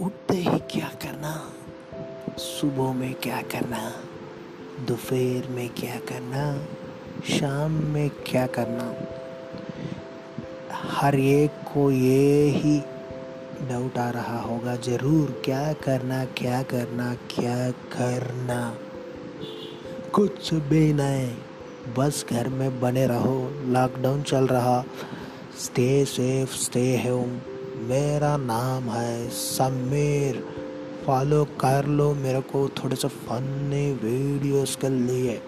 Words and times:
उठते 0.00 0.34
ही 0.34 0.58
क्या 0.58 0.88
करना? 1.02 1.52
सुबह 2.38 2.92
में 2.92 3.14
क्या 3.14 3.42
करना? 3.42 3.92
दोपहर 4.86 5.48
में 5.48 5.68
क्या 5.68 5.96
करना? 5.96 6.66
शाम 7.38 7.70
में 7.70 8.10
क्या 8.10 8.46
करना? 8.46 8.94
हर 10.72 11.14
एक 11.14 11.50
को 11.50 11.90
ये 11.90 12.48
ही 12.48 12.80
डाउट 13.68 13.98
आ 13.98 14.10
रहा 14.10 14.40
होगा, 14.40 14.76
ज़रूर 14.76 15.42
क्या 15.44 15.72
करना 15.72 16.24
क्या 16.24 16.62
करना 16.62 17.14
क्या 17.14 17.70
करना? 17.70 18.74
कुछ 20.14 20.54
भी 20.54 20.92
नहीं 20.92 21.36
बस 21.94 22.26
घर 22.30 22.48
में 22.48 22.80
बने 22.80 23.06
रहो 23.06 23.50
लॉकडाउन 23.66 24.22
चल 24.22 24.46
रहा 24.46 24.84
स्टे 25.58 26.04
सेफ़ 26.04 26.54
स्टे 26.54 26.96
होम 26.96 27.40
मेरा 27.80 28.36
नाम 28.36 28.90
है 28.90 29.28
समीर। 29.28 30.44
फॉलो 31.06 31.44
कर 31.44 31.86
लो 31.86 32.14
मेरे 32.14 32.40
को 32.40 32.68
थोड़े 32.68 32.96
से 32.96 33.08
फनी 33.08 33.92
वीडियोस 33.92 34.76
के 34.76 34.88
लिए। 34.88 35.42